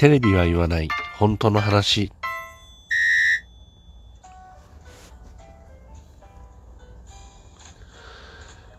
[0.00, 0.88] テレビは言わない。
[1.18, 2.10] 本当の話。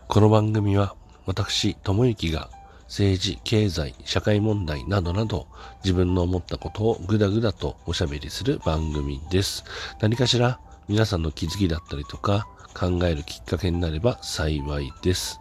[0.08, 2.50] この番組は私智之が
[2.88, 5.46] 政治経済社会問題などなど
[5.84, 9.62] 自分の思ったことをぐだぐだとおしゃべりする番組です。
[10.00, 10.58] 何かしら
[10.88, 15.38] 皆さんの気づきだったりとか考えるきっかけになれば幸いです。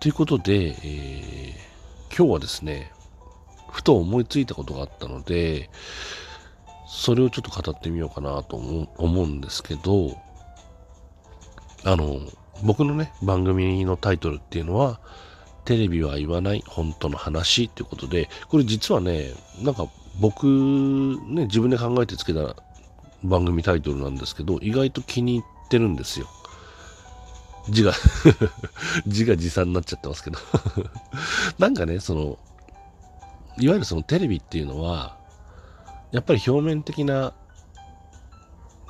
[0.00, 2.90] ということで、えー、今日はですね
[3.74, 5.68] ふと思いついたことがあったので、
[6.86, 10.16] それをちょっと語ってみようかなと思うんですけど、
[11.82, 12.20] あの、
[12.62, 15.00] 僕のね、番組のタイトルっていうのは、
[15.64, 19.88] テレビは言わない本当の話っていうことで、これ実はね、なんか
[20.20, 22.54] 僕、ね、自分で考えてつけた
[23.24, 26.28] 番組タイトルなんですけど、意外と気に入ってるんですよ。
[27.70, 27.92] 字が
[29.08, 30.38] 字が持参になっちゃってますけど
[31.58, 32.38] なんかね、その、
[33.58, 35.16] いわゆるそのテレビっていうのは、
[36.12, 37.34] やっぱり表面的な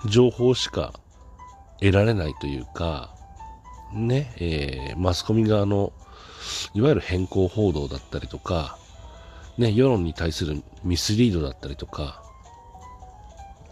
[0.06, 0.92] 情報しか
[1.80, 3.14] 得られないというか、
[3.92, 5.92] ね、えー、マスコミ側の、
[6.74, 8.78] いわゆる変更報道だったりとか、
[9.56, 12.22] ね、世論に対するミスリードだったりとか、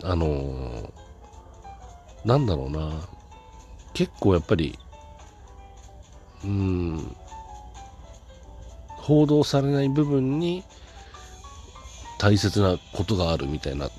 [0.03, 0.93] あのー、
[2.25, 2.93] なんだろうな、
[3.95, 4.79] 結構やっぱり、
[6.45, 7.17] うん、
[8.89, 10.65] 報道されない部分に
[12.23, 13.91] 大切なことがあるみたいな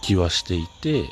[0.00, 1.10] 気はしていて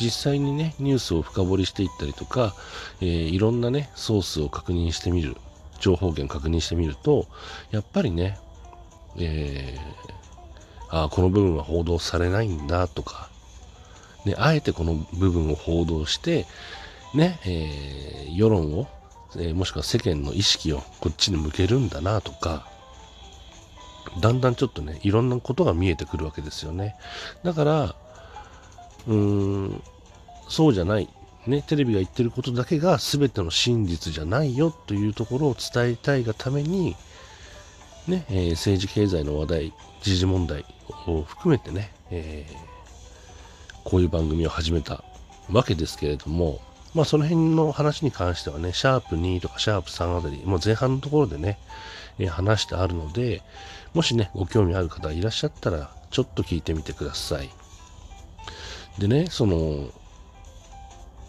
[0.00, 2.54] 実際にねニュースを深掘りしていったりとか、
[3.02, 5.36] えー、いろんなねソースを確認してみる
[5.80, 7.26] 情報源確認してみると
[7.72, 8.38] やっぱりね、
[9.18, 13.28] えー、あこの部分は報道されないんだとか、
[14.24, 16.46] ね、あえてこの部分を報道して
[17.14, 18.88] ね、えー、世論を、
[19.36, 22.71] えもしくは世間の意識をこっちに向けるんだなとか
[24.20, 26.96] だんだんちょっとね、いろんなことが見えてくるわけですよね。
[27.44, 27.94] だから、
[29.06, 29.82] うーん、
[30.48, 31.08] そうじゃない。
[31.46, 36.94] ね、テレビが言ってることだけが全ての真実じゃないよというところを伝えたいがために、
[38.06, 40.64] ね、えー、政治経済の話題、時事問題
[41.06, 42.54] を含めてね、えー、
[43.84, 45.02] こういう番組を始めた
[45.50, 46.60] わけですけれども、
[46.94, 51.58] まあその辺の話に関してはね、シャープ2とかシャープ3あたり、もう前半のところでね、
[52.18, 53.42] えー、話してあるので、
[53.94, 57.50] もしね、ご興味ある方いらっしゃったら、ちょっと聞いてみてください。
[58.98, 59.88] でね、その、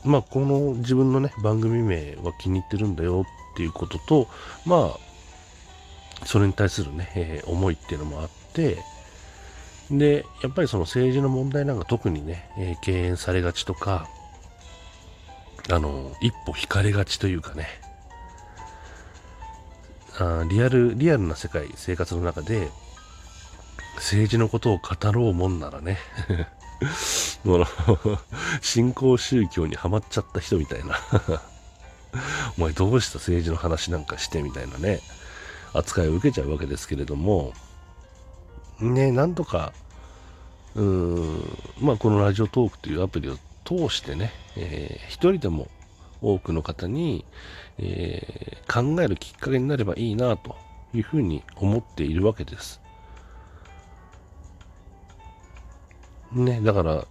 [0.03, 4.27] まあ、この自分のね、番組名は気に入ってるんだよっていうことと、
[4.65, 8.77] まあ、それに対するね、えー、思いっていうのもあって、
[9.89, 14.07] で、やっぱりその政治の問題なんか特にね、えー、敬遠されがちとか、
[15.69, 17.67] あの、一歩引かれがちというかね、
[20.19, 22.69] あリアル、リアルな世界、生活の中で、
[23.95, 25.97] 政治のことを語ろうもんならね、
[27.43, 27.67] もの、
[28.61, 30.99] 新興宗教にはまっちゃった人みたいな。
[32.57, 33.17] お前どうした？
[33.17, 34.99] 政治の話なんかしてみたいなね、
[35.73, 37.53] 扱いを受けちゃうわけですけれども、
[38.79, 39.73] ね、なんとか、
[40.75, 43.37] うーん、まあこのラジオトークというアプリを
[43.77, 45.67] 通してね、えー、一人でも
[46.21, 47.25] 多くの方に、
[47.77, 50.55] えー、考えるきっかけになればいいなと
[50.93, 52.81] いうふうに思っているわけです。
[56.31, 57.05] ね、だから、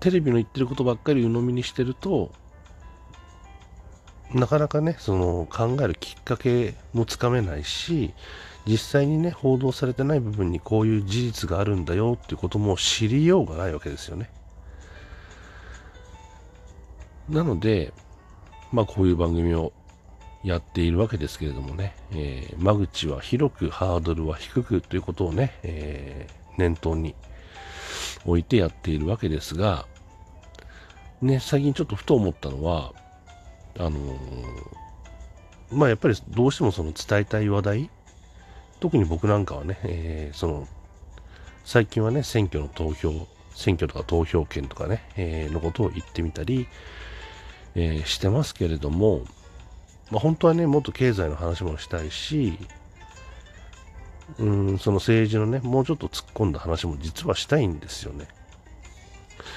[0.00, 2.32] テレビの言ってることばっかり鵜呑みにしてると、
[4.32, 8.14] なかなかね、その考えるきっかけもつかめないし、
[8.66, 14.30] 実際にね、報道されてない部分にこういう事実があるんだよっていうことも知りようがないわけですよね。
[17.28, 17.92] なので、
[18.72, 19.72] まあこういう番組を
[20.44, 27.14] やっているわけですけれどもね、えー、間口は広くハードルは低くということをね、えー、念頭に
[28.24, 29.86] 置いてやっているわけですが、
[31.20, 32.92] ね、最近ちょっとふと思ったのは、
[33.78, 34.16] あのー、
[35.72, 37.90] まあやっぱりどうしてもその伝えたい話題、
[38.78, 40.68] 特に僕なんかはね、えー、その、
[41.64, 46.68] 最近はね、選挙の投票、選挙とか投票権とかね、え、のことを言ってみたり、
[47.76, 49.20] えー、してますけれども、
[50.10, 52.58] まあ、本当はね、もっと経済の話もしたいし、
[54.38, 58.26] うん、その政治のね、もうちょっと突っ込んだ話も実はしたいんですよね。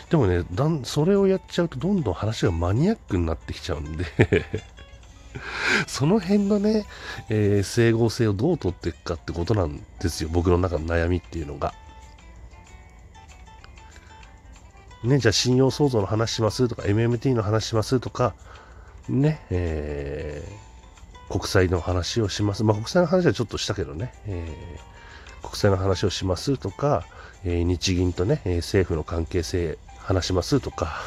[0.10, 4.06] でもね、だんそれをやっちゃうとどんどん話がマニアックになってきちゃうんで
[5.88, 6.86] その辺のね、
[7.30, 10.30] えー、整合性をどう取っていくかってことなんですよ。
[10.31, 11.74] 僕の中の悩みっていうのが。
[15.04, 18.34] ね、じゃあ信用創造の話しますとか、MMT の話しますとか、
[19.07, 22.63] ね、えー、国際の話をします。
[22.63, 24.78] まあ、国際の話はちょっとしたけどね、え
[25.42, 27.06] 国債の話をしますとか、
[27.46, 31.00] えー、日銀とね、え政府の関係性話しますとか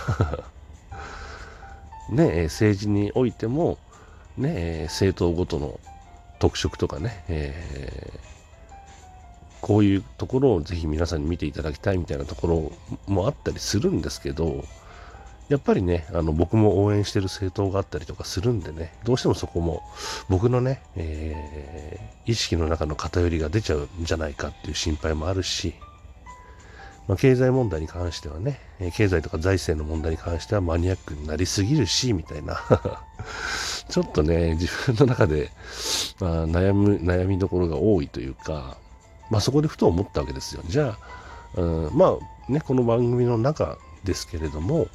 [2.09, 3.79] ね、政治においても、
[4.39, 5.79] ね、政党ごとの
[6.39, 8.42] 特色とかね、えー
[9.63, 12.73] こういうところをぜひ皆さんに見ていただきたいみたいなところ
[13.07, 14.65] もあったりするんですけど、
[15.49, 19.83] やっぱりね、あの僕も応援してる政党があったりとかするんでね、どうしてもそこも
[20.29, 25.75] 僕のね、えー、意識の中の偏りが出ちゃうんじゃないかっていう心配もあるし、
[27.07, 28.59] まあ、経済問題に関してはね、
[28.95, 32.61] 経済とか財政の問題に関してはマニアックになりすぎるし、みたいな。
[33.89, 35.51] ちょっとね、自分の中で、
[36.19, 38.77] まあ、悩む、悩みどころが多いというか、
[39.33, 40.63] まあ、そこでふと思ったわけですよ。
[40.67, 40.99] じゃ
[41.57, 42.19] あ、うん、ま
[42.49, 44.89] あね、この番組の中ですけれども、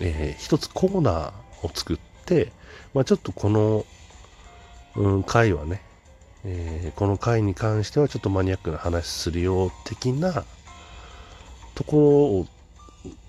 [0.00, 2.50] えー、一つコーナーを作って、
[2.92, 3.86] まあ、ちょっとこの、
[4.96, 5.82] うん、回はね、
[6.44, 10.44] えー、この回に関してはちょっとマニアックな話するよう的な
[11.76, 12.02] ところ
[12.40, 12.46] を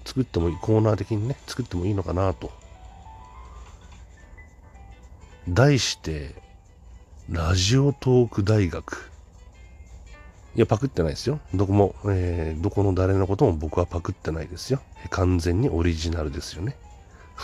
[0.05, 2.51] 作ってもいい、コーナー的にね、作ってもいいのかなと。
[5.47, 6.33] 題して、
[7.29, 9.10] ラジオトーク大学。
[10.55, 11.39] いや、パクってないですよ。
[11.53, 14.81] どこも、えー、どこの誰のことも僕はパクってないですよ。
[15.09, 16.75] 完全にオリジナルですよね。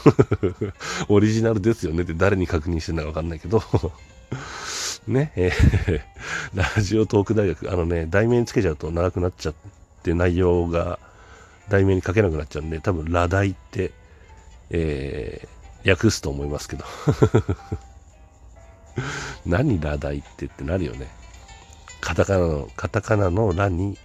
[1.08, 3.64] オリジナルですよねって誰に確認してるのかわかんないけど
[5.08, 6.02] ね、えー、
[6.54, 9.56] ラジオトーク大学、あのね、題名につけちゃうと長くなっちゃっ
[10.04, 11.00] て内容が
[11.70, 13.92] 題名に書けなくなっちゃうんで、多分、ラダイって、
[14.70, 16.84] えー、訳すと思いますけど
[19.46, 21.08] 何ラダイってってなるよね。
[22.08, 23.98] カタカナの、カタカナのラに、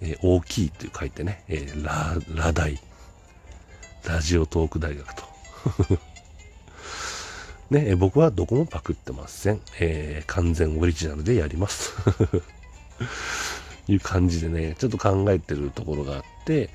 [0.00, 2.78] えー、大きいって書いてね、えー、ラ、ラ大。
[4.06, 5.24] ラジオトーク大学と。
[7.74, 9.60] ね、僕はどこもパクってません。
[9.80, 11.92] えー、完全オリジナルでやります。
[13.88, 16.70] いう感じでね、ちょっと考えてるところがあって、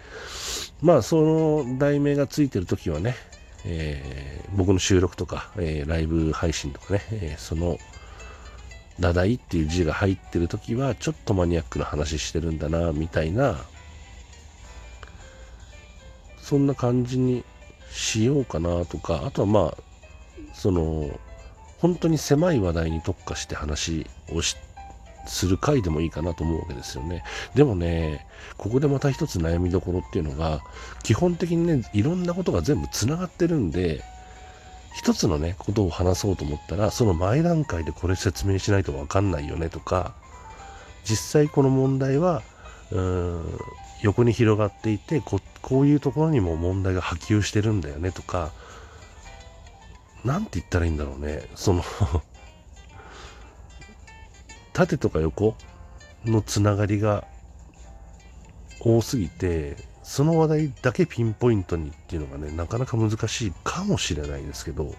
[0.81, 3.16] まあ、その題名がついてるときはね、
[3.63, 7.80] えー、僕の収録とか、えー、ライブ配信とかね、えー、その
[9.00, 13.57] ダダイっていう字が入ってる時はちょっとマニアックな話してるんだなみたいな
[16.38, 17.44] そんな感じに
[17.92, 19.77] しようかなとかあとはまあ
[20.53, 21.09] その
[21.80, 24.56] 本当に狭い話題に特化して話をし
[25.27, 27.24] する回でもいいかなと思うわけですよね。
[27.56, 28.25] でもね、
[28.57, 30.62] ここでまた一つ悩みどころっていうのが、
[31.03, 34.03] 基本的にね、いろんなことが全部つながってるんで、
[34.95, 40.15] 一つのね、ことを話そうと思ったら、その前段階でこれ説明しないとわかんないよねとか、
[41.03, 42.44] 実際この問題は、
[42.92, 43.59] うーん、
[44.01, 48.53] 横に広がっていてこ、こういうところにも問題が波及してるんだよねとか、
[50.24, 51.50] なんて言ったらいいんだろうね。
[51.56, 51.83] その
[54.71, 55.57] 縦とか横
[56.24, 57.25] のつながりが
[58.80, 59.75] 多すぎて、
[60.06, 64.94] その話題だけピンポイントにっていうのがね、なかなか難しいかもしれないですけど、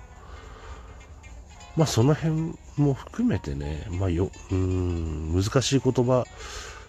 [1.77, 6.27] まあその辺も含めてね、まあよ、うん、難しい言葉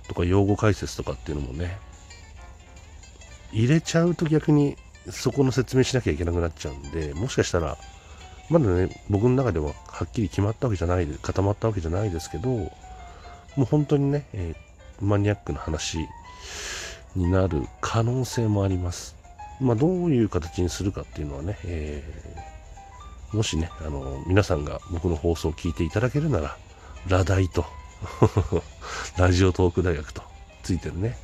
[0.08, 1.78] とか用語解説とかっていうのもね、
[3.54, 4.78] 入れちゃうと逆に
[5.12, 7.78] そこの説明しなきゃいけなくなっちゃうんで、もしかしたら、
[8.50, 12.72] まだね、僕の中でははっきり決まったわけじゃないで、固まったわけじゃないですけど、も
[13.59, 16.00] う本当にね、えー、マニアックな話
[17.18, 19.16] になる可能性もあります。
[19.59, 26.56] まあ、どういう形にするかっていうのはね、えー、もしね、あの、皆さんが僕の放送を聞いていただけるなら、
[27.07, 27.66] ラダイと
[29.18, 30.21] ラジオトーク大学と
[30.62, 31.18] ついてるね、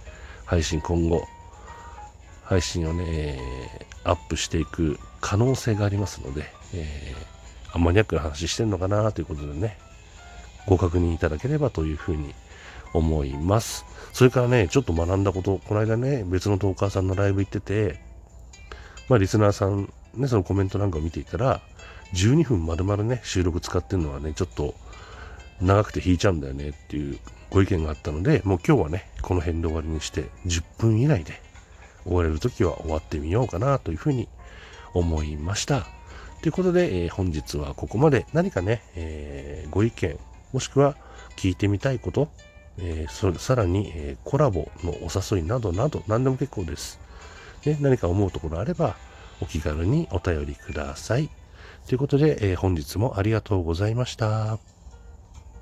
[0.45, 1.27] 配信今後、
[2.43, 9.77] 配信をね、えー、アップしていく可能性がありますので、えー、マニアックな話してんのかなということでね、
[10.65, 12.33] ご確認いただければというふうに
[12.93, 13.85] 思います。
[14.13, 17.99] それからね、ちょっと学んだこと、この間ね、別のトーカーさんのライブ行ってて、
[19.09, 21.61] まあ、リスナーさん、ね、そのコメントなんかを見ていたら、
[22.13, 24.75] 12分丸々ね、収録使ってるのはね、ちょっと
[25.61, 27.17] 長くて引いちゃうんだよねっていう
[27.49, 31.41] ご意見があったので、もう今日はね、この辺で終わりにして、10分以内で
[32.03, 34.27] 終われるときは終わってみようかなというふうに
[34.93, 35.87] 思いました。
[36.41, 40.19] ということで、えー、本日はここまで何かね、えー、ご意見、
[40.51, 40.95] もしくは
[41.37, 42.29] 聞いてみたいこと、
[42.79, 46.99] えー、さらに、えー、コラボのお誘いなどなど何でも結構です。
[47.65, 48.95] ね、何か思うところあれば
[49.41, 51.29] お気軽にお便りください。
[51.87, 54.72] ということで、えー、本日もありがとうございました。